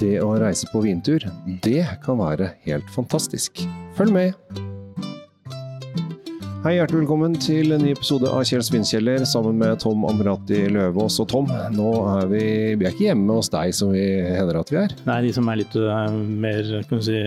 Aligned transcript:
Det 0.00 0.16
å 0.24 0.30
reise 0.40 0.64
på 0.72 0.80
vintur, 0.80 1.26
det 1.60 1.82
kan 2.00 2.16
være 2.16 2.54
helt 2.64 2.86
fantastisk. 2.94 3.60
Følg 3.98 4.14
med! 4.14 4.60
Hei, 6.64 6.74
hjertelig 6.78 7.02
velkommen 7.02 7.34
til 7.40 7.74
en 7.76 7.84
ny 7.84 7.92
episode 7.92 8.28
av 8.28 8.46
Kjell 8.48 8.62
Svinkjeller 8.64 9.26
sammen 9.28 9.58
med 9.60 9.78
Tom 9.80 10.06
Amrati 10.08 10.62
Løvaas. 10.72 11.18
Og 11.20 11.28
Tom, 11.28 11.52
nå 11.76 11.90
er 12.14 12.32
vi, 12.32 12.40
vi 12.80 12.88
er 12.88 12.96
ikke 12.96 13.06
hjemme 13.10 13.36
hos 13.36 13.52
deg 13.52 13.76
som 13.76 13.92
vi 13.92 14.06
hender 14.24 14.60
at 14.62 14.72
vi 14.72 14.80
er. 14.86 14.96
Nei, 15.04 15.18
de 15.26 15.34
som 15.36 15.52
er 15.52 15.60
litt 15.60 15.76
uh, 15.76 16.08
mer 16.16 16.72
kan 16.88 17.04
si, 17.04 17.20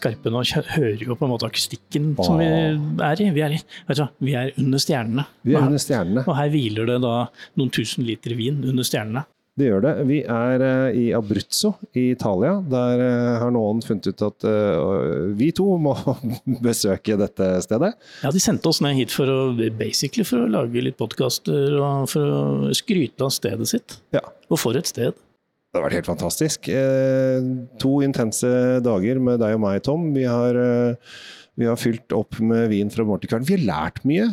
skarpe 0.00 0.32
nå, 0.32 0.44
hører 0.72 1.04
jo 1.04 1.16
på 1.20 1.28
en 1.28 1.34
måte 1.36 1.52
akustikken 1.52 2.14
ah. 2.16 2.24
som 2.24 2.40
vi 2.40 2.48
er 2.48 3.24
i. 3.26 3.30
Vi 3.36 3.44
er, 3.44 3.60
i, 3.60 3.62
vet 3.92 4.00
du, 4.00 4.06
vi 4.24 4.40
er 4.40 4.56
under 4.56 4.88
stjernene. 4.88 5.28
Vi 5.44 5.56
er 5.56 5.68
under 5.68 5.84
stjernene. 5.84 6.24
Og 6.24 6.36
her 6.40 6.52
hviler 6.56 6.92
det 6.94 7.00
da 7.04 7.16
noen 7.60 7.72
tusen 7.76 8.08
liter 8.08 8.36
vin 8.40 8.64
under 8.64 8.88
stjernene. 8.88 9.28
Det 9.56 9.70
gjør 9.70 9.84
det. 9.86 9.92
Vi 10.04 10.18
er 10.28 10.60
uh, 10.60 10.88
i 10.92 11.06
Abruzzo 11.16 11.70
i 11.96 12.10
Italia. 12.12 12.58
Der 12.68 13.00
uh, 13.00 13.36
har 13.40 13.52
noen 13.54 13.80
funnet 13.84 14.10
ut 14.12 14.24
at 14.26 14.44
uh, 14.44 15.30
vi 15.36 15.48
to 15.56 15.64
må 15.80 15.94
besøke 16.66 17.16
dette 17.16 17.48
stedet. 17.64 17.94
Ja, 18.20 18.32
de 18.34 18.42
sendte 18.42 18.68
oss 18.68 18.82
ned 18.84 18.98
hit 18.98 19.14
for 19.16 19.32
å, 19.32 19.38
basically 19.78 20.26
for 20.28 20.44
å 20.44 20.50
lage 20.58 20.84
litt 20.84 20.98
podkaster 21.00 21.78
og 21.80 22.04
for 22.12 22.36
å 22.36 22.74
skryte 22.76 23.24
av 23.24 23.32
stedet 23.32 23.70
sitt. 23.72 23.96
Ja. 24.12 24.26
Og 24.52 24.60
for 24.60 24.76
et 24.76 24.92
sted. 24.92 25.16
Det 25.16 25.80
har 25.80 25.88
vært 25.88 25.98
helt 26.02 26.12
fantastisk. 26.12 26.68
to 27.80 27.96
intense 28.04 28.48
dager 28.84 29.18
med 29.20 29.40
deg 29.42 29.56
og 29.56 29.60
meg, 29.64 29.82
Tom. 29.84 30.06
Vi 30.14 30.24
har 30.28 30.56
vi 31.56 31.64
har 31.68 31.76
fylt 31.80 32.12
opp 32.12 32.38
med 32.44 32.68
vin 32.72 32.92
fra 32.92 33.04
morgen 33.04 33.24
til 33.24 33.32
kveld. 33.32 33.48
Vi 33.48 33.56
har 33.56 33.66
lært 33.66 34.00
mye. 34.08 34.28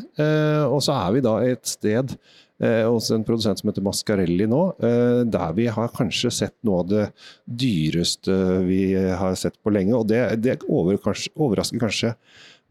og 0.67 0.79
så 0.83 0.95
er 0.95 1.15
vi 1.15 1.23
da 1.23 1.37
et 1.47 1.67
sted 1.67 2.15
eh, 2.63 2.83
hos 2.87 3.11
en 3.13 3.25
produsent 3.27 3.59
som 3.59 3.69
heter 3.69 3.85
Mascarelli 3.85 4.47
nå, 4.49 4.63
eh, 4.83 5.21
der 5.27 5.55
vi 5.57 5.67
har 5.75 5.93
kanskje 5.93 6.31
sett 6.33 6.55
noe 6.65 6.81
av 6.83 6.91
det 6.91 7.05
dyreste 7.45 8.37
vi 8.67 8.83
har 8.95 9.35
sett 9.39 9.59
på 9.61 9.73
lenge. 9.75 9.95
Og 9.99 10.07
det, 10.09 10.23
det 10.43 10.61
over, 10.67 10.97
kanskje, 11.03 11.33
overrasker 11.35 11.83
kanskje 11.83 12.13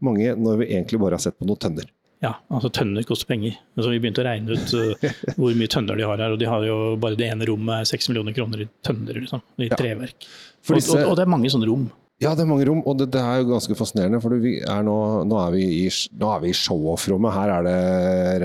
mange 0.03 0.33
når 0.35 0.63
vi 0.63 0.71
egentlig 0.73 1.01
bare 1.01 1.19
har 1.19 1.23
sett 1.23 1.37
på 1.39 1.47
noen 1.47 1.61
tønner. 1.61 1.91
Ja, 2.23 2.37
altså 2.47 2.69
tønner 2.71 3.03
koster 3.03 3.27
penger. 3.27 3.57
Altså, 3.75 3.89
vi 3.91 3.99
begynte 3.99 4.23
å 4.23 4.27
regne 4.29 4.55
ut 4.55 4.73
uh, 4.79 5.07
hvor 5.35 5.55
mye 5.59 5.71
tønner 5.71 5.99
de 5.99 6.05
har 6.07 6.21
her. 6.23 6.31
Og 6.31 6.39
de 6.39 6.47
har 6.47 6.63
jo 6.63 6.77
bare 7.01 7.19
det 7.19 7.27
ene 7.27 7.47
rommet 7.49 7.81
er 7.81 7.89
6 7.89 8.07
millioner 8.11 8.35
kroner 8.37 8.63
i 8.63 8.67
tønner, 8.85 9.19
liksom, 9.25 9.43
i 9.59 9.67
ja. 9.67 9.79
treverk. 9.79 10.29
Og, 10.69 10.77
og, 10.77 11.01
og, 11.01 11.17
det 11.19 11.25
er 11.25 11.33
mange 11.33 11.51
sånne 11.51 11.67
rom. 11.67 11.89
Ja, 12.23 12.31
det 12.37 12.45
er 12.45 12.49
mange 12.49 12.67
rom, 12.69 12.83
og 12.87 12.99
det, 12.99 13.09
det 13.13 13.21
er 13.21 13.41
jo 13.41 13.49
ganske 13.51 13.75
fascinerende. 13.77 14.21
For 14.23 14.35
er 14.37 14.85
nå, 14.87 14.97
nå, 15.27 15.39
er 15.41 15.55
vi 15.55 15.63
i, 15.83 15.87
i 15.89 16.53
show-off-rommet. 16.55 17.35
Her 17.35 17.55
er 17.57 17.65
det 17.67 17.79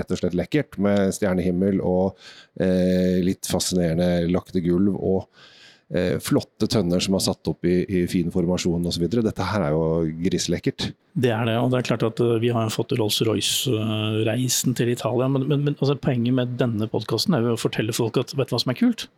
rett 0.01 0.11
og 0.15 0.19
slett 0.19 0.35
lekkert 0.37 0.79
med 0.83 1.13
stjernehimmel 1.15 1.79
og 1.79 2.19
eh, 2.59 3.21
litt 3.23 3.47
fascinerende 3.49 4.27
lakte 4.33 4.63
gulv. 4.65 4.97
og 4.97 5.21
eh, 5.95 6.17
flotte 6.23 6.67
tønner 6.69 7.01
som 7.03 7.15
er 7.17 7.23
satt 7.23 7.51
opp 7.51 7.65
i, 7.67 7.81
i 7.87 8.03
fin 8.11 8.33
formasjon 8.33 8.89
osv. 8.89 9.07
Dette 9.15 9.47
her 9.53 9.69
er 9.69 9.77
jo 9.77 9.85
griselekkert. 10.25 10.89
Det 11.19 11.31
er 11.35 11.47
det, 11.47 11.55
og 11.59 11.71
det 11.71 11.79
er 11.79 11.87
klart 11.91 12.05
at 12.09 12.19
eh, 12.25 12.35
vi 12.43 12.51
har 12.55 12.73
fått 12.73 12.97
Rolls-Royce-reisen 12.99 14.75
til 14.77 14.91
Italia. 14.93 15.31
Men, 15.31 15.47
men, 15.47 15.63
men 15.67 15.79
altså, 15.79 15.97
poenget 15.99 16.35
med 16.35 16.59
denne 16.59 16.89
podkasten 16.91 17.37
er 17.37 17.47
jo 17.47 17.55
å 17.55 17.63
fortelle 17.63 17.95
folk 17.95 18.19
at 18.21 18.35
vet 18.35 18.51
du 18.51 18.57
hva 18.57 18.63
som 18.65 18.75
er 18.75 18.81
kult? 18.81 19.09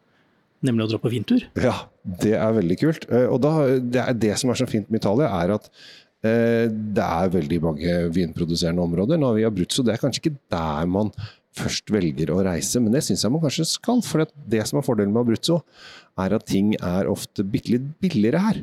Nemlig 0.65 0.87
å 0.87 0.91
dra 0.93 1.01
på 1.01 1.11
vintur. 1.13 1.43
Ja, 1.59 1.75
det 2.23 2.35
er 2.37 2.55
veldig 2.57 2.77
kult. 2.81 3.07
Eh, 3.11 3.27
og 3.27 3.41
da, 3.43 3.53
det, 3.81 4.05
er 4.05 4.17
det 4.27 4.37
som 4.41 4.53
er 4.53 4.61
så 4.61 4.69
fint 4.69 4.89
med 4.91 5.01
Italia, 5.01 5.29
er 5.41 5.55
at 5.57 5.69
eh, 6.25 6.65
det 6.71 7.05
er 7.05 7.35
veldig 7.35 7.61
mange 7.65 7.99
vinproduserende 8.15 8.85
områder. 8.85 9.21
Nå 9.21 9.31
har 9.31 9.39
vi 9.39 9.47
Abruzzo, 9.49 9.85
det 9.85 9.95
er 9.95 10.03
kanskje 10.03 10.25
ikke 10.25 10.37
der 10.53 10.91
man 10.91 11.13
først 11.57 11.91
velger 11.91 12.31
å 12.31 12.41
reise, 12.47 12.79
men 12.79 12.93
det 12.95 13.03
syns 13.03 13.25
jeg 13.25 13.33
man 13.33 13.43
kanskje 13.43 13.67
skal. 13.73 14.03
For 14.05 14.23
det 14.23 14.63
som 14.69 14.79
er 14.79 14.87
fordelen 14.87 15.13
med 15.15 15.25
Abruzzo, 15.25 15.61
er 16.21 16.37
at 16.37 16.47
ting 16.49 16.75
er 16.77 17.09
ofte 17.11 17.45
bitte 17.47 17.75
litt 17.75 17.89
billigere 18.03 18.45
her 18.45 18.61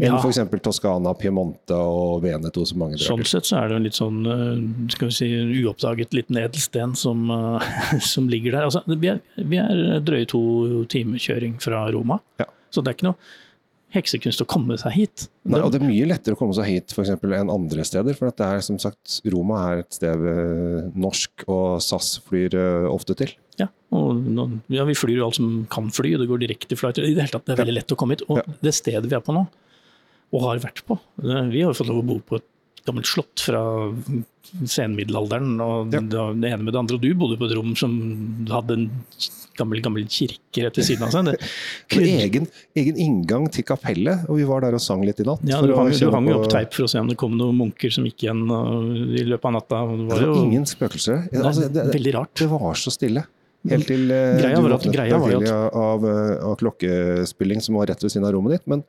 enn 0.00 0.14
ja. 0.14 0.18
f.eks. 0.20 0.40
Toskana, 0.64 1.12
Piemonte 1.18 1.76
og 1.76 2.22
Veneto, 2.24 2.64
som 2.68 2.80
mange 2.80 2.96
drar 2.96 3.10
Sånn 3.10 3.26
sett 3.28 3.48
så 3.48 3.60
er 3.60 3.70
det 3.70 3.76
en 3.76 3.86
litt 3.86 3.98
sånn 3.98 4.22
eh, 4.24 4.62
skal 4.94 5.10
vi 5.10 5.16
si, 5.18 5.28
uoppdaget 5.60 6.16
liten 6.16 6.40
edelsten 6.40 6.96
som, 6.98 7.28
eh, 7.34 7.68
som 8.12 8.30
ligger 8.32 8.56
der. 8.56 8.70
Altså, 8.70 8.82
vi, 8.88 9.12
er, 9.12 9.20
vi 9.36 9.60
er 9.60 10.00
drøye 10.06 10.28
to 10.30 10.42
timer 10.92 11.20
kjøring 11.20 11.60
fra 11.62 11.84
Roma, 11.92 12.20
ja. 12.40 12.48
så 12.72 12.84
det 12.84 12.92
er 12.92 12.98
ikke 13.00 13.10
noe 13.10 13.38
heksekunst 13.90 14.38
å 14.44 14.46
komme 14.46 14.76
seg 14.78 14.94
hit. 14.94 15.24
Nei, 15.50 15.58
og 15.58 15.72
Det 15.74 15.80
er 15.80 15.88
mye 15.88 16.06
lettere 16.06 16.36
å 16.36 16.38
komme 16.38 16.54
seg 16.54 16.68
hit 16.68 16.92
for 16.94 17.02
eksempel, 17.02 17.34
enn 17.34 17.50
andre 17.50 17.82
steder. 17.84 18.14
for 18.14 18.30
det 18.30 18.46
er 18.46 18.62
som 18.62 18.78
sagt, 18.78 19.18
Roma 19.34 19.64
er 19.66 19.82
et 19.82 19.98
sted 19.98 20.26
eh, 20.32 20.90
norsk, 20.94 21.44
og 21.50 21.80
SAS 21.84 22.16
flyr 22.28 22.54
ofte 22.88 23.18
til. 23.18 23.34
Ja, 23.60 23.66
og 23.92 24.22
ja, 24.72 24.86
vi 24.88 24.94
flyr 24.96 25.18
jo 25.18 25.26
alt 25.26 25.40
som 25.40 25.64
kan 25.72 25.90
fly, 25.92 26.14
det 26.20 26.28
går 26.30 26.40
direkte 26.44 26.78
flight. 26.78 27.02
I 27.02 27.12
det 27.16 27.26
hele 27.26 27.34
tatt, 27.34 27.48
det 27.48 27.56
er 27.56 27.64
veldig 27.64 27.76
lett 27.80 27.92
å 27.92 27.98
komme 27.98 28.16
hit. 28.16 28.24
Og 28.30 28.40
ja. 28.40 28.46
det 28.62 28.76
stedet 28.78 29.10
vi 29.10 29.18
er 29.18 29.26
på 29.26 29.34
nå, 29.36 29.44
og 30.30 30.46
har 30.46 30.62
vært 30.62 30.84
på. 30.86 30.98
Vi 31.20 31.62
har 31.62 31.68
jo 31.68 31.76
fått 31.76 31.90
lov 31.90 32.02
å 32.02 32.08
bo 32.12 32.20
på 32.22 32.38
et 32.38 32.46
gammelt 32.86 33.08
slott 33.08 33.42
fra 33.44 33.60
senmiddelalderen. 34.50 35.58
og 35.62 35.94
ja. 35.94 36.00
det, 36.00 36.48
ene 36.50 36.62
med 36.64 36.74
det 36.74 36.80
andre. 36.80 36.98
Og 36.98 37.04
du 37.04 37.10
bodde 37.18 37.38
på 37.40 37.48
et 37.48 37.56
rom 37.58 37.74
som 37.78 37.92
hadde 38.50 38.76
en 38.76 38.86
gammel, 39.58 39.82
gammel 39.84 40.06
kirke 40.10 40.64
rett 40.64 40.78
ved 40.78 40.86
siden 40.86 41.06
av 41.06 41.12
seg. 41.14 41.32
Det, 41.90 42.04
egen, 42.24 42.48
egen, 42.78 43.00
inngang 43.04 43.48
til 43.52 43.66
kapellet, 43.68 44.24
og 44.30 44.40
vi 44.40 44.46
var 44.48 44.64
der 44.64 44.78
og 44.78 44.84
sang 44.84 45.04
litt 45.06 45.20
i 45.22 45.26
natt. 45.28 45.44
Ja, 45.48 45.60
Du 45.64 45.74
hang, 45.76 45.92
du 45.92 46.14
hang 46.14 46.30
jo 46.30 46.38
opp 46.40 46.48
teip 46.52 46.72
for 46.76 46.86
å 46.86 46.90
se 46.90 47.02
om 47.02 47.10
det 47.10 47.18
kom 47.20 47.36
noen 47.38 47.58
munker 47.58 47.92
som 47.94 48.06
gikk 48.08 48.26
igjen 48.26 48.46
i 48.46 49.26
løpet 49.26 49.50
av 49.52 49.58
natta. 49.58 49.84
Det 49.90 50.08
var, 50.08 50.24
det 50.24 50.32
var 50.32 50.40
ingen 50.46 50.66
spøkelser. 50.70 51.28
Altså, 51.42 51.68
det, 51.68 51.90
veldig 51.92 52.16
rart. 52.16 52.34
Det 52.40 52.50
var 52.50 52.80
så 52.80 52.94
stille. 52.94 53.26
Helt 53.68 53.90
til 53.90 54.08
eh, 54.08 54.38
greia 54.40 54.60
var 54.64 54.72
at, 54.78 54.84
greia 54.88 55.16
var 55.20 55.34
at, 55.36 55.74
av, 55.76 56.04
av 56.48 56.54
klokkespilling 56.62 57.60
som 57.60 57.76
var 57.76 57.90
rett 57.90 58.00
ved 58.00 58.12
siden 58.14 58.24
av 58.24 58.32
rommet 58.32 58.56
ditt. 58.56 58.70
men 58.70 58.86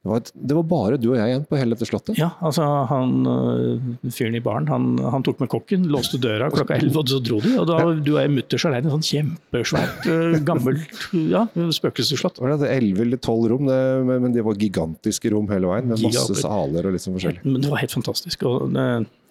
det 0.00 0.08
var, 0.08 0.22
et, 0.22 0.30
det 0.32 0.56
var, 0.56 0.64
bare 0.64 0.96
du 0.96 1.10
og 1.10 1.18
jeg 1.18 1.28
igjen 1.28 1.42
på 1.44 1.58
hele 1.60 1.76
dette 1.76 1.84
slottet? 1.84 2.16
Ja, 2.16 2.30
altså 2.40 2.64
han 2.88 3.10
øh, 3.28 3.90
fyren 4.16 4.38
i 4.38 4.40
baren 4.40 4.68
han, 4.72 4.94
han, 5.12 5.26
tok 5.26 5.42
med 5.42 5.50
kokken, 5.52 5.84
låste 5.92 6.16
døra 6.16 6.48
klokka 6.54 6.78
elleve, 6.78 7.02
og 7.02 7.12
så 7.12 7.18
dro 7.20 7.36
de. 7.44 7.52
Og 7.60 7.68
da 7.68 7.76
ja. 7.82 7.90
du 8.00 8.14
og 8.14 8.20
jeg 8.22 8.32
mutters 8.32 8.64
aleine 8.70 8.94
sånn 8.94 9.04
kjempesvært, 9.04 10.08
øh, 10.08 10.38
gammelt 10.48 10.96
ja, 11.34 11.44
spøkelsesslott. 11.76 12.40
Var 12.40 12.56
det 12.62 12.72
elleve 12.78 13.04
eller 13.04 13.20
tolv 13.20 13.50
rom, 13.52 13.68
det, 13.68 13.80
men 14.08 14.32
det 14.32 14.46
var 14.46 14.56
gigantiske 14.64 15.34
rom 15.36 15.52
hele 15.52 15.68
veien, 15.68 15.92
med 15.92 16.00
masse 16.08 16.38
saler 16.40 16.88
og 16.88 16.96
litt 16.96 17.04
sånn 17.04 17.18
forskjellig. 17.18 17.44
Men 17.44 17.60
det 17.60 17.74
var 17.74 17.84
helt 17.84 17.98
fantastisk. 18.00 18.48
og 18.48 18.72
det, 18.72 18.88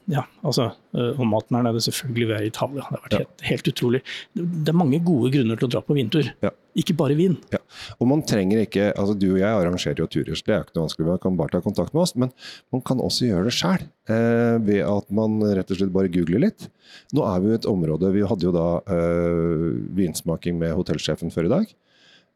ja, 0.09 0.23
altså, 0.41 0.71
og 0.95 1.21
maten 1.27 1.57
her 1.57 1.65
nede, 1.67 1.81
selvfølgelig 1.83 2.27
vi 2.29 2.35
er 2.37 2.45
i 2.45 2.49
Italia. 2.49 2.81
Det 2.81 2.95
har 2.95 3.03
vært 3.03 3.17
helt, 3.19 3.43
helt, 3.49 3.69
utrolig. 3.73 4.01
Det 4.33 4.71
er 4.71 4.77
mange 4.77 5.01
gode 5.05 5.31
grunner 5.35 5.59
til 5.59 5.67
å 5.67 5.71
dra 5.75 5.81
på 5.85 5.97
vintur, 5.97 6.31
ja. 6.45 6.51
ikke 6.79 6.95
bare 6.97 7.17
vin. 7.19 7.35
Ja. 7.53 7.59
Og 7.99 8.09
man 8.09 8.23
trenger 8.27 8.63
ikke, 8.63 8.89
altså 8.93 9.15
Du 9.19 9.27
og 9.33 9.39
jeg 9.41 9.49
arrangerer 9.49 10.01
jo 10.01 10.07
turer, 10.09 10.37
så 10.37 10.47
det 10.47 10.55
er 10.55 10.63
ikke 10.65 10.77
noe 10.77 10.87
vanskelig. 10.87 11.07
Man 11.09 11.21
kan 11.23 11.37
bare 11.39 11.53
ta 11.53 11.61
kontakt 11.65 11.93
med 11.95 12.03
oss. 12.03 12.15
Men 12.19 12.33
man 12.73 12.83
kan 12.85 13.03
også 13.03 13.29
gjøre 13.29 13.49
det 13.49 13.55
sjæl. 13.57 13.85
eh, 14.09 14.55
ved 14.65 14.81
at 14.85 15.11
man 15.13 15.39
rett 15.43 15.71
og 15.71 15.79
slett 15.79 15.93
bare 15.93 16.11
googler 16.13 16.45
litt. 16.47 16.69
Nå 17.13 17.25
er 17.27 17.39
vi 17.41 17.51
jo 17.51 17.59
et 17.59 17.69
område 17.69 18.09
Vi 18.15 18.25
hadde 18.25 18.47
jo 18.47 18.55
da 18.55 18.67
eh, 18.89 19.69
vinsmaking 19.99 20.57
med 20.61 20.75
hotellsjefen 20.77 21.33
før 21.33 21.49
i 21.49 21.53
dag. 21.53 21.77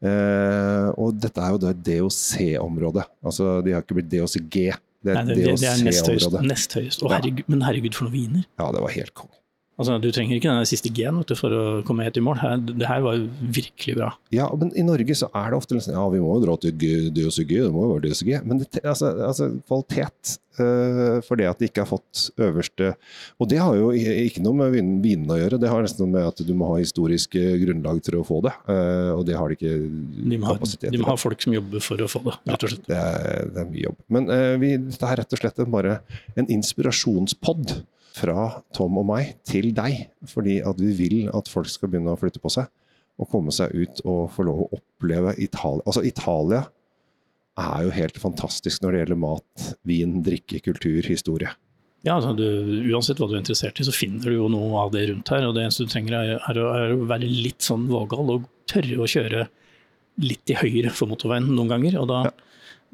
Eh, 0.04 0.88
og 1.00 1.16
dette 1.18 1.40
er 1.40 1.54
jo 1.54 1.62
da 1.62 1.72
et 1.72 1.84
DOC-område. 1.86 3.06
Altså 3.24 3.58
de 3.64 3.74
har 3.74 3.84
ikke 3.84 3.98
blitt 4.00 4.12
DOCG. 4.12 4.74
Det, 5.04 5.12
Nei, 5.12 5.24
det, 5.28 5.34
det, 5.36 5.56
det 5.60 5.68
er 5.68 5.80
nest 5.84 6.08
høyest. 6.08 6.36
Nest 6.48 6.76
høyest. 6.78 7.02
Å, 7.04 7.10
herregud, 7.12 7.44
men 7.52 7.64
herregud, 7.66 7.96
for 7.96 8.08
noen 8.08 8.14
viner! 8.16 8.46
Ja, 8.56 8.70
det 8.72 8.80
var 8.86 8.94
helt 8.94 9.12
konge. 9.18 9.36
Altså, 9.74 9.96
Du 9.98 10.10
trenger 10.14 10.38
ikke 10.38 10.52
den 10.52 10.68
siste 10.70 10.90
G-en 10.94 11.22
for 11.34 11.54
å 11.54 11.64
komme 11.86 12.06
helt 12.06 12.18
i 12.20 12.22
mål. 12.22 12.38
Det 12.68 12.86
her 12.86 13.02
var 13.02 13.18
virkelig 13.42 13.96
bra. 13.98 14.12
Ja, 14.34 14.46
men 14.54 14.70
i 14.78 14.86
Norge 14.86 15.16
så 15.18 15.30
er 15.34 15.50
det 15.50 15.58
ofte 15.58 15.74
liksom, 15.74 15.96
ja, 15.96 16.04
vi 16.12 16.22
må 16.22 16.36
jo 16.36 16.44
dra 16.46 16.54
til 16.62 16.74
DSG, 17.14 17.50
det 17.50 17.74
må 17.74 17.88
jo 17.88 17.96
være 17.96 18.06
DSG. 18.06 18.30
Men 18.46 18.62
det, 18.62 18.70
altså, 18.84 19.10
altså, 19.26 19.48
kvalitet 19.66 20.36
uh, 20.60 21.18
for 21.26 21.40
det 21.40 21.48
at 21.50 21.58
de 21.58 21.66
ikke 21.66 21.82
har 21.82 21.90
fått 21.90 22.28
øverste 22.38 22.92
Og 23.42 23.48
det 23.50 23.58
har 23.58 23.74
jo 23.74 23.88
ikke 23.94 24.44
noe 24.44 24.60
med 24.60 24.76
vinene 25.02 25.34
å 25.34 25.40
gjøre, 25.40 25.58
det 25.62 25.72
har 25.72 25.82
nesten 25.82 26.04
noe 26.04 26.14
med 26.14 26.28
at 26.30 26.44
du 26.46 26.52
må 26.54 26.70
ha 26.70 26.78
historisk 26.78 27.34
grunnlag 27.34 27.98
til 28.06 28.20
å 28.20 28.26
få 28.26 28.38
det. 28.46 28.54
Uh, 28.68 29.10
og 29.16 29.24
det 29.26 29.34
har 29.40 29.50
de 29.50 29.58
ikke 29.58 29.74
de 29.74 30.38
må 30.38 30.54
kapasitet 30.54 30.86
til. 30.86 30.94
De 30.94 31.02
må 31.02 31.10
ha 31.10 31.16
folk 31.18 31.42
som 31.42 31.56
jobber 31.56 31.82
for 31.82 31.98
å 31.98 32.10
få 32.10 32.22
det, 32.28 32.36
rett 32.52 32.68
og 32.68 32.76
slett. 32.76 32.86
Ja, 32.86 33.02
det, 33.10 33.34
er, 33.34 33.50
det 33.50 33.64
er 33.64 33.72
mye 33.72 33.88
jobb. 33.88 33.98
Men 34.14 34.30
uh, 34.30 34.54
vi, 34.62 34.76
dette 34.86 35.10
er 35.10 35.22
rett 35.24 35.34
og 35.34 35.42
slett 35.42 35.66
bare 35.74 35.98
en 36.38 36.46
inspirasjonspod 36.60 37.74
fra 38.14 38.62
Tom 38.76 39.00
og 39.00 39.08
meg 39.08 39.34
til 39.46 39.72
deg. 39.76 40.06
Fordi 40.30 40.60
at 40.66 40.80
vi 40.80 40.92
vil 40.98 41.18
at 41.34 41.50
folk 41.50 41.70
skal 41.70 41.90
begynne 41.92 42.14
å 42.14 42.20
flytte 42.20 42.42
på 42.42 42.52
seg 42.52 42.70
og 43.20 43.30
komme 43.30 43.52
seg 43.54 43.74
ut 43.74 44.00
og 44.10 44.32
få 44.34 44.46
lov 44.46 44.64
å 44.64 44.70
oppleve 44.74 45.36
Italia. 45.38 45.84
Altså 45.86 46.02
Italia 46.06 46.64
er 47.60 47.84
jo 47.86 47.92
helt 47.94 48.16
fantastisk 48.18 48.82
når 48.82 48.94
det 48.94 49.02
gjelder 49.02 49.20
mat, 49.22 49.66
vin, 49.86 50.16
drikke, 50.26 50.58
kultur, 50.64 51.04
historie. 51.06 51.52
Ja, 52.04 52.18
altså 52.18 52.34
du, 52.36 52.44
Uansett 52.92 53.20
hva 53.20 53.28
du 53.30 53.36
er 53.36 53.40
interessert 53.40 53.78
i, 53.80 53.86
så 53.86 53.94
finner 53.94 54.26
du 54.26 54.36
jo 54.36 54.48
noe 54.52 54.82
av 54.82 54.90
det 54.92 55.06
rundt 55.08 55.30
her. 55.32 55.46
og 55.46 55.54
Det 55.56 55.62
eneste 55.64 55.86
du 55.86 55.92
trenger 55.92 56.18
er, 56.18 56.32
er, 56.36 56.58
å, 56.60 56.72
er 56.74 56.96
å, 56.96 57.06
være 57.08 57.30
litt 57.30 57.64
sånn 57.64 57.86
vågal 57.88 58.34
og 58.34 58.50
tørre 58.70 58.98
å 59.00 59.08
kjøre 59.08 59.46
litt 60.24 60.42
til 60.46 60.58
høyre 60.60 60.92
for 60.94 61.10
motorveien 61.10 61.46
noen 61.48 61.70
ganger. 61.70 61.96
og 62.02 62.10
Da 62.10 62.20
ja. 62.26 62.34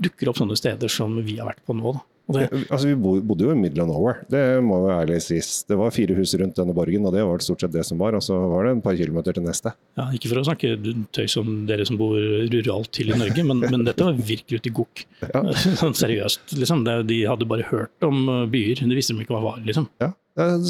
dukker 0.07 0.29
det 0.29 0.35
opp 0.35 0.43
sånne 0.43 0.61
steder 0.61 0.93
som 0.93 1.17
vi 1.25 1.41
har 1.41 1.51
vært 1.51 1.65
på 1.67 1.75
nå. 1.75 1.97
Da. 1.97 2.05
Det, 2.35 2.47
altså, 2.69 2.91
vi 2.91 2.97
bodde 2.99 3.47
jo 3.47 3.55
i 3.55 3.59
middle 3.59 3.85
of 3.85 3.91
nowhere, 3.91 4.25
det 4.33 4.43
må 4.65 4.81
jo 4.85 4.93
ærlig 4.95 5.21
sies. 5.25 5.63
Det 5.69 5.79
var 5.79 5.95
fire 5.95 6.17
hus 6.19 6.35
rundt 6.41 6.59
denne 6.59 6.75
borgen, 6.77 7.07
og 7.09 7.15
det 7.17 7.25
var 7.27 7.45
stort 7.45 7.65
sett 7.65 7.75
det 7.75 7.85
som 7.89 8.01
var. 8.01 8.17
Og 8.19 8.25
så 8.25 8.39
var 8.53 8.67
det 8.67 8.77
en 8.77 8.85
par 8.85 8.99
kilometer 8.99 9.37
til 9.37 9.47
neste. 9.47 9.75
Ja, 9.99 10.09
Ikke 10.17 10.33
for 10.33 10.43
å 10.43 10.47
snakke 10.47 10.75
tøys 11.17 11.37
om 11.41 11.53
dere 11.71 11.87
som 11.89 11.99
bor 12.01 12.17
ruralt 12.53 12.93
til 12.97 13.13
i 13.13 13.19
Norge, 13.19 13.45
men, 13.47 13.63
men 13.67 13.87
dette 13.89 14.07
var 14.07 14.17
virkelig 14.17 14.63
ute 14.63 14.73
i 14.73 14.77
gokk. 14.81 15.05
Ja. 15.27 15.45
Sånn 15.83 15.97
seriøst, 15.99 16.57
liksom. 16.59 16.87
De 16.87 17.23
hadde 17.29 17.49
bare 17.51 17.69
hørt 17.71 18.07
om 18.07 18.25
byer, 18.53 18.83
de 18.83 18.99
visste 18.99 19.17
de 19.17 19.25
ikke 19.27 19.37
hva 19.37 19.45
var, 19.53 19.63
liksom. 19.67 19.91
Ja. 20.03 20.13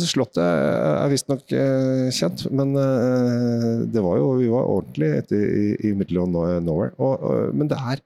Slottet 0.01 0.41
er 0.41 1.11
visstnok 1.12 1.53
eh, 1.53 2.07
kjent, 2.17 2.47
men 2.51 2.73
eh, 2.81 3.83
det 3.93 4.03
var 4.03 4.17
jo, 4.19 4.31
vi 4.41 4.49
var 4.51 4.67
ordentlig 4.67 5.11
i, 5.37 5.91
i 5.91 5.93
middle 5.95 6.25
of 6.25 6.31
nowhere. 6.65 6.95
Og, 6.99 7.21
og, 7.21 7.53
men 7.55 7.69
det 7.71 7.79
er 7.79 8.01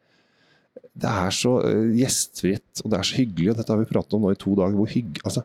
det 0.94 1.10
er 1.10 1.32
så 1.34 1.56
eh, 1.66 1.94
gjestfritt, 1.98 2.84
og 2.84 2.92
det 2.92 2.98
er 2.98 3.08
så 3.08 3.16
hyggelig. 3.18 3.52
og 3.52 3.56
Dette 3.60 3.74
har 3.74 3.80
vi 3.80 3.90
pratet 3.90 4.14
om 4.14 4.26
nå 4.26 4.34
i 4.34 4.38
to 4.38 4.54
dager. 4.54 4.76
Hvor, 4.78 4.90
hygg, 4.90 5.18
altså, 5.26 5.42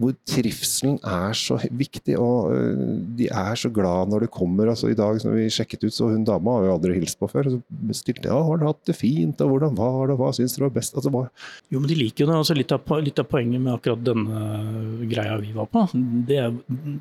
hvor 0.00 0.14
trivselen 0.26 0.96
er 1.06 1.36
så 1.38 1.58
viktig, 1.70 2.16
og 2.18 2.50
eh, 2.56 2.80
de 3.20 3.28
er 3.30 3.60
så 3.60 3.70
glad 3.70 4.10
når 4.10 4.26
det 4.26 4.30
kommer. 4.34 4.72
altså 4.72 4.90
I 4.90 4.98
dag 4.98 5.22
når 5.22 5.36
vi 5.36 5.46
sjekket 5.54 5.86
ut, 5.86 5.94
så 5.94 6.10
hun 6.10 6.26
dama 6.26 6.56
har 6.56 6.66
jo 6.66 6.74
aldri 6.74 6.96
hilst 6.98 7.20
på 7.22 7.30
før. 7.30 7.46
Så 7.46 7.60
stilte 7.94 8.26
jeg 8.26 8.34
ja, 8.34 8.42
har 8.48 8.58
du 8.58 8.66
hatt 8.66 8.82
det 8.90 8.98
fint, 8.98 9.38
og 9.46 9.54
hvordan 9.54 9.78
var 9.78 10.10
det, 10.10 10.16
og 10.16 10.24
hva 10.24 10.34
syns 10.34 10.58
du 10.58 10.64
var 10.64 10.74
best? 10.74 10.98
Altså, 10.98 11.14
var... 11.14 11.30
Jo, 11.70 11.78
men 11.78 11.86
de 11.92 12.00
liker 12.02 12.26
jo 12.26 12.32
det. 12.32 12.38
altså 12.42 12.58
litt 12.58 12.74
av, 12.74 12.94
litt 13.06 13.22
av, 13.22 13.30
poenget 13.30 13.62
med 13.62 13.76
akkurat 13.76 14.02
denne 14.02 15.06
greia 15.14 15.38
vi 15.38 15.54
var 15.54 15.70
på, 15.70 15.86
det, 16.26 16.42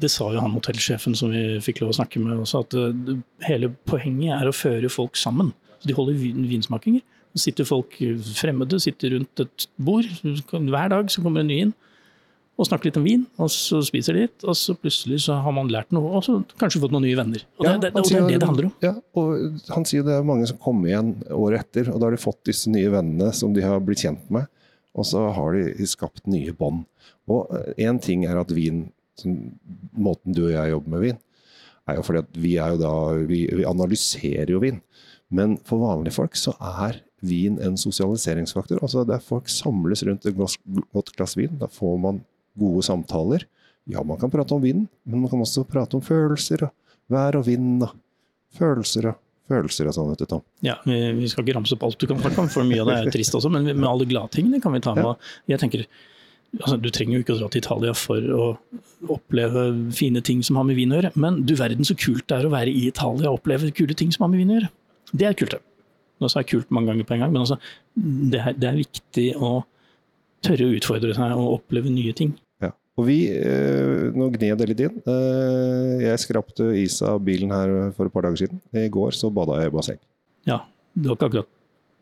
det 0.06 0.14
sa 0.14 0.30
jo 0.36 0.46
han 0.46 0.54
hotellsjefen 0.54 1.18
som 1.18 1.34
vi 1.34 1.58
fikk 1.66 1.82
lov 1.82 1.96
å 1.96 2.02
snakke 2.04 2.22
med 2.22 2.46
også, 2.46 2.62
at 2.68 2.78
eh, 2.78 3.16
hele 3.50 3.74
poenget 3.90 4.38
er 4.38 4.52
å 4.52 4.56
føre 4.56 4.94
folk 4.94 5.18
sammen. 5.18 5.50
Så 5.80 5.90
De 5.90 5.96
holder 5.98 6.18
vinsmakinger. 6.46 7.02
Sitter 7.38 7.68
folk 7.68 7.94
fremmede 8.40 8.80
sitter 8.82 9.14
rundt 9.14 9.44
et 9.44 9.68
bord. 9.78 10.08
Hver 10.24 10.90
dag 10.96 11.12
så 11.14 11.22
kommer 11.22 11.44
en 11.44 11.52
ny 11.52 11.60
inn 11.68 11.76
og 12.60 12.68
snakker 12.68 12.90
litt 12.90 12.98
om 13.00 13.06
vin, 13.06 13.22
og 13.40 13.48
så 13.54 13.80
spiser 13.88 14.18
de 14.18 14.26
litt, 14.26 14.44
og 14.44 14.56
så 14.60 14.74
plutselig 14.76 15.22
så 15.24 15.38
har 15.40 15.54
man 15.56 15.70
lært 15.72 15.94
noe, 15.96 16.10
og 16.18 16.26
så 16.26 16.42
kanskje 16.60 16.82
fått 16.84 16.92
noen 16.92 17.06
nye 17.08 17.16
venner. 17.16 17.46
Og, 17.56 17.64
ja, 17.64 17.76
det, 17.80 17.94
det, 17.94 18.02
og 18.02 18.10
det, 18.10 18.18
er 18.18 18.26
det 18.28 18.40
det 18.42 18.50
handler 18.50 18.68
om. 18.68 18.74
Ja, 18.84 18.92
og 19.16 19.70
Han 19.78 19.88
sier 19.88 20.04
det 20.04 20.18
er 20.18 20.28
mange 20.28 20.50
som 20.50 20.60
kommer 20.60 20.92
igjen 20.92 21.14
året 21.32 21.64
etter, 21.64 21.94
og 21.94 22.02
da 22.02 22.10
har 22.10 22.18
de 22.18 22.20
fått 22.20 22.42
disse 22.50 22.72
nye 22.74 22.92
vennene 22.92 23.32
som 23.38 23.56
de 23.56 23.64
har 23.64 23.80
blitt 23.86 24.04
kjent 24.04 24.28
med, 24.36 24.52
og 24.92 25.08
så 25.08 25.24
har 25.38 25.56
de 25.56 25.88
skapt 25.88 26.28
nye 26.28 26.52
bånd. 26.58 26.84
Og 27.32 27.48
én 27.78 27.96
eh, 27.96 28.04
ting 28.04 28.28
er 28.28 28.42
at 28.42 28.52
vin, 28.52 28.90
måten 29.96 30.36
du 30.36 30.50
og 30.50 30.54
jeg 30.58 30.76
jobber 30.76 30.96
med 30.98 31.06
vin, 31.06 31.24
er 31.88 32.00
jo 32.02 32.06
fordi 32.10 32.26
at 32.26 32.42
vi 32.44 32.56
er 32.60 32.76
jo 32.76 32.82
da, 32.84 32.94
vi, 33.30 33.46
vi 33.56 33.68
analyserer 33.72 34.52
jo 34.52 34.60
vin. 34.66 34.84
Men 35.32 35.56
for 35.64 35.80
vanlige 35.86 36.18
folk 36.18 36.36
så 36.36 36.58
er 36.60 37.00
vin 37.22 37.60
en 37.64 37.78
sosialiseringsfaktor. 37.78 38.82
Altså 38.84 39.06
Der 39.08 39.20
folk 39.24 39.50
samles 39.52 40.04
rundt 40.08 40.26
et 40.26 40.36
godt 40.36 41.16
glass 41.16 41.38
vin, 41.38 41.58
da 41.60 41.68
får 41.68 41.98
man 42.00 42.22
gode 42.60 42.84
samtaler. 42.86 43.46
Ja, 43.90 44.04
man 44.04 44.20
kan 44.22 44.30
prate 44.32 44.54
om 44.54 44.62
vinen, 44.62 44.88
men 45.06 45.24
man 45.24 45.32
kan 45.32 45.42
også 45.42 45.66
prate 45.68 45.98
om 45.98 46.04
følelser. 46.06 46.70
Vær 47.10 47.40
og 47.40 47.48
vind 47.48 47.88
følelser 48.58 49.10
og 49.12 49.18
følelser 49.50 49.90
og 49.90 49.96
sånn. 49.96 50.14
Tom. 50.30 50.44
Ja, 50.66 50.78
Vi 50.86 51.28
skal 51.32 51.46
ikke 51.46 51.58
ramse 51.58 51.74
opp 51.78 51.88
alt 51.88 51.98
du 52.00 52.06
kan 52.10 52.22
snakke 52.22 52.44
om, 52.44 52.52
for 52.54 52.68
mye 52.68 52.84
av 52.84 52.92
det 52.92 53.00
er 53.00 53.12
trist 53.18 53.36
også. 53.36 53.50
Men 53.52 53.66
med 53.72 53.90
alle 53.90 54.06
gladtingene 54.10 54.62
kan 54.62 54.76
vi 54.76 54.82
ta 54.86 54.94
med. 54.98 55.16
Jeg 55.50 55.62
tenker, 55.64 55.86
altså, 56.60 56.78
Du 56.82 56.90
trenger 56.90 57.18
jo 57.18 57.24
ikke 57.26 57.38
å 57.38 57.40
dra 57.42 57.50
til 57.50 57.64
Italia 57.64 57.96
for 57.98 58.20
å 58.22 58.46
oppleve 59.10 59.92
fine 59.96 60.22
ting 60.22 60.44
som 60.44 60.60
har 60.60 60.68
med 60.70 60.78
vin 60.78 60.94
å 60.94 61.00
gjøre. 61.02 61.16
Men 61.16 61.42
du 61.46 61.56
verden 61.56 61.88
så 61.88 61.98
kult 61.98 62.28
det 62.28 62.38
er 62.38 62.46
å 62.46 62.54
være 62.54 62.70
i 62.70 62.88
Italia 62.92 63.32
og 63.32 63.42
oppleve 63.42 63.72
kule 63.74 63.98
ting 63.98 64.14
som 64.14 64.28
har 64.28 64.34
med 64.34 64.44
vin 64.44 64.54
å 64.54 64.60
gjøre. 64.60 64.72
Det 65.14 65.26
er 65.26 65.34
kult. 65.34 65.58
det. 65.58 65.64
Nå 66.20 66.30
sa 66.30 66.44
jeg 66.44 66.52
kult 66.54 66.72
mange 66.76 66.92
ganger 66.92 67.08
på 67.08 67.16
en 67.16 67.24
gang, 67.24 67.34
men 67.34 67.44
altså, 67.46 67.60
det, 67.96 68.40
er, 68.40 68.56
det 68.60 68.70
er 68.70 68.80
viktig 68.80 69.28
å 69.40 69.52
tørre 70.46 70.68
å 70.68 70.76
utfordre 70.78 71.16
seg 71.16 71.36
og 71.36 71.58
oppleve 71.58 71.92
nye 71.92 72.16
ting. 72.16 72.34
Ja. 72.64 72.74
Og 73.00 73.08
vi, 73.08 73.20
eh, 73.32 74.10
Nå 74.16 74.30
gned 74.36 74.60
det 74.60 74.70
litt 74.72 74.84
inn. 74.88 75.00
Eh, 75.04 75.94
jeg 76.06 76.24
skrapte 76.24 76.72
is 76.80 77.00
av 77.06 77.22
bilen 77.24 77.54
her 77.56 77.94
for 77.96 78.08
et 78.08 78.16
par 78.16 78.28
dager 78.28 78.46
siden. 78.46 78.60
I 78.76 78.90
går 78.92 79.16
så 79.16 79.32
bada 79.34 79.62
jeg 79.62 79.72
i 79.72 79.76
basseng. 79.76 80.02
Ja, 80.48 80.64
det 80.96 81.12
var 81.12 81.20
ikke 81.20 81.32
akkurat 81.32 81.56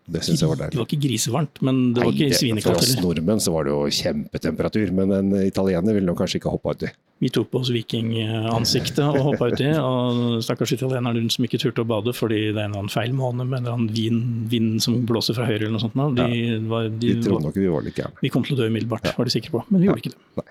det 0.07 0.21
syns 0.23 0.39
jeg 0.39 0.47
var 0.47 0.59
deilig. 0.61 0.73
Det 0.73 0.79
var 0.79 0.87
ikke 0.87 1.01
grisevarmt, 1.03 1.59
men 1.67 1.79
det 1.95 2.05
var 2.05 2.13
ikke 2.15 2.37
svinekaldt 2.39 2.77
heller. 2.79 2.87
For 2.87 2.95
oss 2.95 3.03
nordmenn 3.03 3.41
så 3.43 3.51
var 3.51 3.67
det 3.67 3.73
jo 3.73 3.81
kjempetemperatur, 3.97 4.93
men 4.95 5.11
en 5.17 5.33
italiener 5.41 5.97
ville 5.97 6.07
nok 6.07 6.21
kanskje 6.21 6.39
ikke 6.39 6.53
hoppa 6.53 6.75
uti. 6.77 6.91
Vi 7.19 7.31
tok 7.33 7.49
på 7.51 7.59
oss 7.59 7.71
vikingansiktet 7.73 9.01
og 9.03 9.19
hoppa 9.25 9.49
uti, 9.51 9.67
og 9.81 10.37
stakkars 10.45 10.75
italieneren 10.77 11.27
som 11.33 11.47
ikke 11.47 11.59
turte 11.59 11.83
å 11.83 11.89
bade 11.89 12.13
fordi 12.15 12.39
det 12.45 12.53
er 12.53 12.67
en 12.67 12.75
eller 12.75 12.83
annen 12.85 12.93
feil 12.93 13.15
måned 13.17 13.49
med 13.49 13.59
en 13.59 13.65
eller 13.65 13.79
annen 13.79 13.91
vind, 13.95 14.21
vind 14.53 14.77
som 14.85 14.99
blåser 15.09 15.35
fra 15.35 15.47
høyre 15.49 15.65
eller 15.65 15.75
noe 15.75 15.83
sånt. 15.83 15.97
De, 16.19 16.27
ja. 16.31 16.59
var, 16.71 16.87
de, 16.87 17.15
de 17.17 17.25
trodde 17.25 17.49
nok 17.49 17.57
vi 17.59 17.71
var 17.73 17.83
litt 17.87 17.99
gærne. 17.99 18.21
Vi 18.23 18.31
kom 18.31 18.45
til 18.47 18.55
å 18.55 18.61
dø 18.61 18.69
umiddelbart, 18.69 19.09
ja. 19.09 19.17
var 19.17 19.27
de 19.27 19.33
sikre 19.33 19.57
på, 19.57 19.65
men 19.67 19.83
vi 19.83 19.89
gjorde 19.89 20.05
ikke 20.05 20.13
det. 20.13 20.21
Nei. 20.39 20.47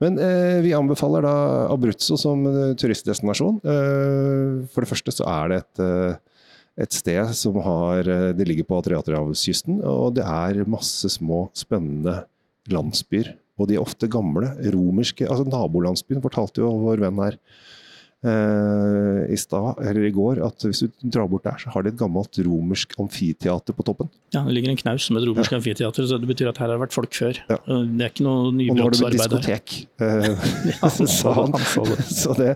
Men 0.00 0.16
eh, 0.24 0.58
vi 0.64 0.72
anbefaler 0.72 1.26
da 1.28 1.34
Abruzzo 1.68 2.16
som 2.18 2.46
turistdestinasjon. 2.80 3.60
Eh, 3.60 4.66
for 4.72 4.82
det 4.82 4.88
første 4.88 5.12
så 5.12 5.28
er 5.28 5.52
det 5.52 5.58
et 5.60 5.82
eh, 5.84 6.18
et 6.78 6.94
sted 6.94 7.32
som 7.36 7.58
har 7.64 8.08
eh, 8.08 8.30
Det 8.36 8.46
ligger 8.46 8.68
på 8.68 8.78
Adriaterhavskysten, 8.80 9.80
og 9.86 10.14
det 10.18 10.24
er 10.24 10.62
masse 10.70 11.08
små, 11.12 11.48
spennende 11.56 12.22
landsbyer. 12.70 13.34
Og 13.60 13.68
de 13.68 13.76
er 13.76 13.82
ofte 13.82 14.08
gamle, 14.08 14.54
romerske. 14.72 15.26
altså 15.28 15.44
Nabolandsbyen 15.44 16.22
fortalte 16.24 16.62
jo 16.62 16.70
vår 16.80 17.02
venn 17.02 17.20
her 17.20 17.36
eh, 18.24 18.79
i 19.30 19.38
eller 19.90 20.06
i 20.06 20.12
går, 20.14 20.40
at 20.44 20.66
hvis 20.66 20.82
du 20.84 20.88
drar 21.02 21.28
bort 21.30 21.44
der, 21.44 21.56
så 21.58 21.70
har 21.74 21.84
de 21.84 21.92
et 21.92 21.98
gammelt 21.98 22.38
romersk 22.46 22.94
amfiteater 23.00 23.76
på 23.76 23.86
toppen. 23.86 24.10
Ja, 24.34 24.42
det 24.46 24.54
ligger 24.54 24.70
en 24.70 24.78
knaus 24.78 25.08
med 25.10 25.22
et 25.22 25.28
romersk 25.30 25.52
ja. 25.52 25.58
amfiteater, 25.58 26.06
så 26.06 26.18
det 26.20 26.28
betyr 26.30 26.50
at 26.50 26.60
her 26.60 26.68
har 26.68 26.76
det 26.76 26.84
vært 26.84 26.96
folk 26.96 27.14
før. 27.16 27.40
Ja. 27.50 27.58
Det 27.66 28.06
er 28.06 28.12
ikke 28.12 28.26
noe 28.26 28.52
nybrottsarbeid 28.54 28.70
her. 28.70 28.70
Og 28.70 28.76
nå 28.76 28.84
har 28.84 28.94
det 28.94 29.02
blitt 29.02 29.16
diskotek, 29.16 29.76
eh, 30.06 30.30
han. 31.40 32.06
Så 32.20 32.36
det, 32.38 32.50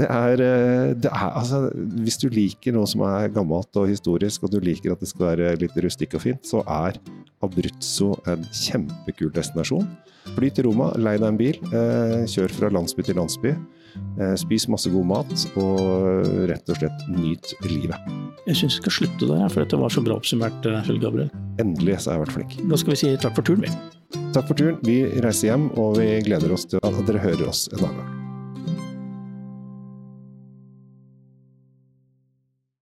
det, 0.00 0.08
er, 0.08 0.44
eh, 0.46 0.92
det, 0.96 1.10
er, 1.10 1.26
altså 1.30 1.62
Hvis 2.04 2.20
du 2.22 2.28
liker 2.32 2.74
noe 2.76 2.88
som 2.90 3.04
er 3.06 3.30
gammelt 3.34 3.80
og 3.80 3.90
historisk, 3.90 4.46
og 4.46 4.54
du 4.54 4.60
liker 4.64 4.94
at 4.94 5.02
det 5.02 5.10
skal 5.10 5.32
være 5.32 5.56
litt 5.60 5.76
rustikk 5.84 6.18
og 6.18 6.24
fint, 6.26 6.46
så 6.46 6.64
er 6.66 6.98
Abruzzo 7.44 8.14
en 8.28 8.44
kjempekul 8.52 9.32
destinasjon. 9.34 9.86
Fly 10.36 10.50
til 10.54 10.68
Roma, 10.68 10.90
lei 11.00 11.16
deg 11.18 11.30
en 11.30 11.38
bil, 11.40 11.60
eh, 11.72 12.24
kjør 12.30 12.52
fra 12.58 12.72
landsby 12.72 13.06
til 13.06 13.18
landsby. 13.18 13.54
Eh, 14.20 14.34
spis 14.36 14.66
masse 14.68 14.90
god 14.92 15.06
mat, 15.08 15.32
og 15.60 16.48
rett 16.50 16.68
og 16.68 16.80
slett 16.80 17.06
nyt 17.14 17.54
livet. 17.64 18.10
Jeg 18.46 18.58
syns 18.58 18.76
vi 18.76 18.82
skal 18.82 18.96
slutte 18.98 19.30
der, 19.30 19.46
for 19.48 19.64
dette 19.64 19.80
var 19.80 19.94
så 19.94 20.04
bra 20.04 20.18
oppsummert, 20.20 20.60
eh, 20.66 20.82
Kjell 20.86 21.00
Gabriel. 21.02 21.32
Endelig 21.62 22.00
så 22.00 22.12
har 22.12 22.20
jeg 22.20 22.26
vært 22.26 22.36
flink. 22.38 22.56
Da 22.68 22.80
skal 22.80 22.94
vi 22.94 23.00
si 23.02 23.16
takk 23.16 23.36
for 23.38 23.46
turen, 23.46 23.64
vi. 23.64 24.22
Takk 24.34 24.48
for 24.50 24.54
turen. 24.54 24.80
Vi 24.86 25.02
reiser 25.24 25.52
hjem, 25.52 25.70
og 25.78 25.98
vi 25.98 26.10
gleder 26.26 26.52
oss 26.52 26.66
til 26.70 26.82
at 26.82 27.04
dere 27.06 27.22
hører 27.22 27.48
oss 27.48 27.68
en 27.72 27.84
annen 27.84 28.02
gang. 28.02 28.19